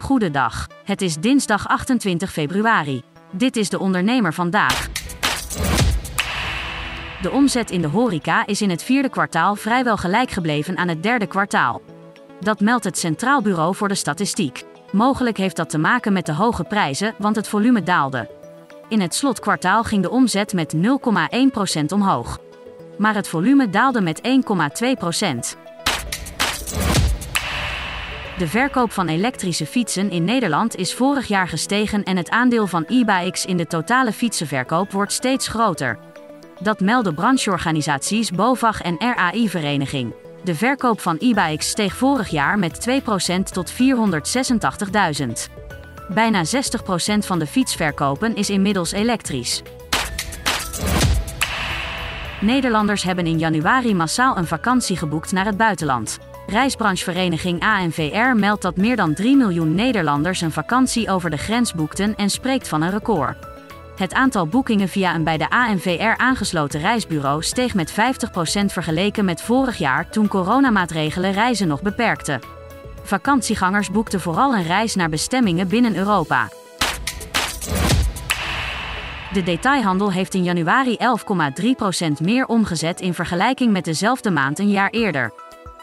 Goedendag. 0.00 0.66
Het 0.84 1.02
is 1.02 1.16
dinsdag 1.16 1.68
28 1.68 2.32
februari. 2.32 3.02
Dit 3.30 3.56
is 3.56 3.68
de 3.68 3.78
ondernemer 3.78 4.34
vandaag. 4.34 4.88
De 7.22 7.30
omzet 7.30 7.70
in 7.70 7.80
de 7.80 7.88
horeca 7.88 8.46
is 8.46 8.62
in 8.62 8.70
het 8.70 8.82
vierde 8.82 9.08
kwartaal 9.08 9.56
vrijwel 9.56 9.96
gelijk 9.96 10.30
gebleven 10.30 10.76
aan 10.76 10.88
het 10.88 11.02
derde 11.02 11.26
kwartaal. 11.26 11.82
Dat 12.40 12.60
meldt 12.60 12.84
het 12.84 12.98
Centraal 12.98 13.42
Bureau 13.42 13.74
voor 13.74 13.88
de 13.88 13.94
Statistiek. 13.94 14.64
Mogelijk 14.92 15.36
heeft 15.36 15.56
dat 15.56 15.70
te 15.70 15.78
maken 15.78 16.12
met 16.12 16.26
de 16.26 16.34
hoge 16.34 16.64
prijzen, 16.64 17.14
want 17.18 17.36
het 17.36 17.48
volume 17.48 17.82
daalde. 17.82 18.30
In 18.88 19.00
het 19.00 19.14
slotkwartaal 19.14 19.82
ging 19.82 20.02
de 20.02 20.10
omzet 20.10 20.52
met 20.52 20.74
0,1% 20.76 21.84
omhoog. 21.88 22.38
Maar 22.98 23.14
het 23.14 23.28
volume 23.28 23.70
daalde 23.70 24.00
met 24.00 24.20
1,2%. 25.54 25.59
De 28.40 28.48
verkoop 28.48 28.92
van 28.92 29.08
elektrische 29.08 29.66
fietsen 29.66 30.10
in 30.10 30.24
Nederland 30.24 30.76
is 30.76 30.94
vorig 30.94 31.26
jaar 31.26 31.48
gestegen 31.48 32.02
en 32.02 32.16
het 32.16 32.30
aandeel 32.30 32.66
van 32.66 32.84
e-bikes 32.88 33.44
in 33.44 33.56
de 33.56 33.66
totale 33.66 34.12
fietsenverkoop 34.12 34.92
wordt 34.92 35.12
steeds 35.12 35.48
groter. 35.48 35.98
Dat 36.60 36.80
melden 36.80 37.14
brancheorganisaties 37.14 38.30
BOVAG 38.30 38.82
en 38.82 38.96
RAI-vereniging. 38.98 40.14
De 40.44 40.54
verkoop 40.54 41.00
van 41.00 41.16
e-bikes 41.18 41.68
steeg 41.68 41.94
vorig 41.94 42.28
jaar 42.28 42.58
met 42.58 42.88
2% 42.90 43.42
tot 43.52 43.72
486.000. 43.72 43.78
Bijna 46.08 46.44
60% 46.44 46.48
van 47.18 47.38
de 47.38 47.46
fietsverkopen 47.46 48.34
is 48.34 48.50
inmiddels 48.50 48.92
elektrisch. 48.92 49.62
Nederlanders 52.40 53.02
hebben 53.02 53.26
in 53.26 53.38
januari 53.38 53.94
massaal 53.94 54.36
een 54.36 54.46
vakantie 54.46 54.96
geboekt 54.96 55.32
naar 55.32 55.46
het 55.46 55.56
buitenland. 55.56 56.18
Reisbranchevereniging 56.50 57.62
ANVR 57.62 58.36
meldt 58.36 58.62
dat 58.62 58.76
meer 58.76 58.96
dan 58.96 59.14
3 59.14 59.36
miljoen 59.36 59.74
Nederlanders 59.74 60.40
een 60.40 60.52
vakantie 60.52 61.10
over 61.10 61.30
de 61.30 61.36
grens 61.36 61.74
boekten 61.74 62.14
en 62.14 62.30
spreekt 62.30 62.68
van 62.68 62.82
een 62.82 62.90
record. 62.90 63.36
Het 63.96 64.14
aantal 64.14 64.46
boekingen 64.46 64.88
via 64.88 65.14
een 65.14 65.24
bij 65.24 65.36
de 65.36 65.50
ANVR 65.50 66.16
aangesloten 66.16 66.80
reisbureau 66.80 67.42
steeg 67.42 67.74
met 67.74 67.92
50% 67.92 67.94
vergeleken 68.66 69.24
met 69.24 69.42
vorig 69.42 69.78
jaar 69.78 70.10
toen 70.10 70.28
coronamaatregelen 70.28 71.32
reizen 71.32 71.68
nog 71.68 71.82
beperkten. 71.82 72.40
Vakantiegangers 73.02 73.90
boekten 73.90 74.20
vooral 74.20 74.54
een 74.54 74.66
reis 74.66 74.94
naar 74.94 75.08
bestemmingen 75.08 75.68
binnen 75.68 75.96
Europa. 75.96 76.48
De 79.32 79.42
detailhandel 79.42 80.12
heeft 80.12 80.34
in 80.34 80.44
januari 80.44 80.96
11,3% 82.00 82.10
meer 82.22 82.46
omgezet 82.46 83.00
in 83.00 83.14
vergelijking 83.14 83.72
met 83.72 83.84
dezelfde 83.84 84.30
maand 84.30 84.58
een 84.58 84.70
jaar 84.70 84.90
eerder. 84.90 85.39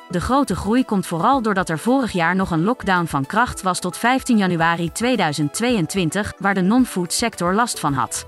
De 0.10 0.22
grote 0.22 0.56
groei 0.56 0.86
komt 0.86 1.08
vooral 1.08 1.42
doordat 1.42 1.70
er 1.70 1.80
vorig 1.80 2.12
jaar 2.12 2.36
nog 2.36 2.52
een 2.52 2.64
lockdown 2.64 3.06
van 3.06 3.26
kracht 3.26 3.62
was 3.62 3.80
tot 3.80 3.98
15 3.98 4.38
januari 4.38 4.92
2022, 4.92 6.34
waar 6.40 6.54
de 6.54 6.62
non-food 6.62 7.14
sector 7.14 7.54
last 7.54 7.80
van 7.80 7.94
had. 7.94 8.26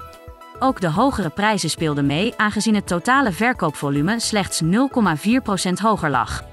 Ook 0.60 0.82
de 0.82 0.90
hogere 0.90 1.30
prijzen 1.30 1.70
speelden 1.70 2.06
mee, 2.06 2.34
aangezien 2.38 2.76
het 2.76 2.88
totale 2.88 3.32
verkoopvolume 3.32 4.20
slechts 4.20 4.62
0,4% 4.64 4.70
hoger 5.82 6.10
lag. 6.10 6.44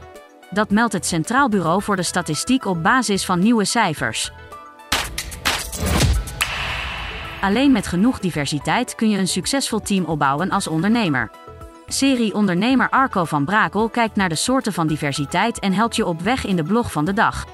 Dat 0.50 0.70
meldt 0.70 0.92
het 0.92 1.06
Centraal 1.06 1.48
Bureau 1.48 1.82
voor 1.82 1.97
de 1.97 2.02
Statistiek 2.02 2.64
op 2.64 2.82
basis 2.82 3.24
van 3.24 3.38
nieuwe 3.38 3.64
cijfers. 3.64 4.32
Alleen 7.41 7.72
met 7.72 7.86
genoeg 7.86 8.19
diversiteit 8.19 8.94
kun 8.94 9.10
je 9.10 9.19
een 9.19 9.28
succesvol 9.28 9.80
team 9.80 10.04
opbouwen 10.04 10.50
als 10.50 10.66
ondernemer. 10.66 11.30
Serie 11.88 12.34
ondernemer 12.34 12.90
Arco 12.90 13.24
van 13.24 13.44
Brakel 13.44 13.88
kijkt 13.88 14.16
naar 14.16 14.28
de 14.28 14.34
soorten 14.34 14.72
van 14.72 14.86
diversiteit 14.86 15.58
en 15.58 15.72
helpt 15.72 15.96
je 15.96 16.06
op 16.06 16.20
weg 16.20 16.44
in 16.44 16.56
de 16.56 16.62
blog 16.62 16.92
van 16.92 17.04
de 17.04 17.12
dag. 17.12 17.44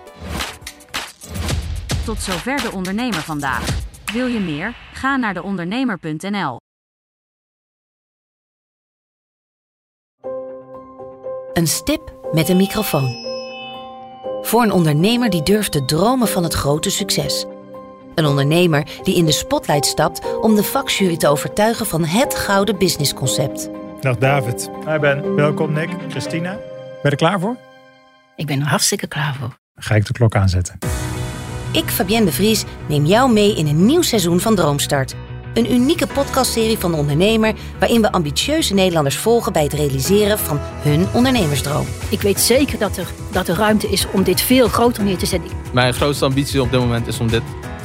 Tot 2.05 2.19
zover 2.19 2.62
de 2.62 2.72
ondernemer 2.72 3.20
vandaag. 3.20 3.66
Wil 4.12 4.26
je 4.26 4.41
meer? 4.41 4.75
Ga 4.92 5.16
naar 5.16 5.34
deondernemer.nl. 5.34 6.56
Een 11.53 11.66
stip 11.66 12.15
met 12.32 12.48
een 12.48 12.56
microfoon. 12.56 13.31
Voor 14.42 14.62
een 14.62 14.72
ondernemer 14.72 15.31
die 15.31 15.42
durft 15.42 15.72
te 15.72 15.84
dromen 15.84 16.28
van 16.28 16.42
het 16.42 16.54
grote 16.54 16.91
succes. 16.91 17.47
Een 18.15 18.26
ondernemer 18.26 19.00
die 19.03 19.16
in 19.16 19.25
de 19.25 19.32
spotlight 19.32 19.87
stapt 19.87 20.37
om 20.41 20.54
de 20.54 20.62
vakjury 20.62 21.16
te 21.16 21.28
overtuigen 21.28 21.87
van 21.87 22.04
het 22.04 22.34
gouden 22.34 22.78
businessconcept. 22.78 23.81
Dag 24.03 24.17
David. 24.17 24.71
Hi 24.87 24.99
Ben. 24.99 25.35
Welkom 25.35 25.73
Nick. 25.73 25.91
Christina. 26.09 26.51
Ben 26.51 26.61
je 27.03 27.09
er 27.11 27.17
klaar 27.17 27.41
voor? 27.41 27.57
Ik 28.37 28.47
ben 28.47 28.61
er 28.61 28.67
hartstikke 28.67 29.07
klaar 29.07 29.35
voor. 29.35 29.49
Dan 29.49 29.85
ga 29.85 29.95
ik 29.95 30.07
de 30.07 30.13
klok 30.13 30.35
aanzetten. 30.35 30.79
Ik, 31.73 31.85
Fabienne 31.91 32.27
de 32.27 32.33
Vries, 32.33 32.65
neem 32.89 33.05
jou 33.05 33.33
mee 33.33 33.57
in 33.57 33.67
een 33.67 33.85
nieuw 33.87 34.03
seizoen 34.03 34.41
van 34.41 34.55
Droomstart. 34.55 35.15
Een 35.55 35.73
unieke 35.73 36.07
podcastserie 36.07 36.79
van 36.79 36.91
de 36.91 36.97
ondernemer 36.97 37.55
waarin 37.79 38.03
we 38.03 38.13
ambitieuze 38.13 38.75
Nederlanders 38.75 39.17
volgen 39.17 39.53
bij 39.53 39.63
het 39.63 39.73
realiseren 39.73 40.39
van 40.39 40.59
hun 40.61 41.07
ondernemersdroom. 41.13 41.87
Ik 42.11 42.21
weet 42.21 42.41
zeker 42.41 42.79
dat 42.79 42.97
er, 42.97 43.07
dat 43.33 43.49
er 43.49 43.57
ruimte 43.57 43.89
is 43.89 44.07
om 44.13 44.23
dit 44.23 44.41
veel 44.41 44.69
groter 44.69 45.05
neer 45.05 45.19
te 45.19 45.27
zetten. 45.27 45.51
Mijn 45.73 45.95
grootste 45.95 46.25
ambitie 46.25 46.63
op 46.63 46.71
dit 46.71 46.81
moment 46.81 47.07
is 47.07 47.21
om 47.21 47.29
dit 47.29 47.43